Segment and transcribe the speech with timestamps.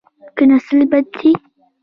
[0.37, 1.31] کښېناستل بد دي.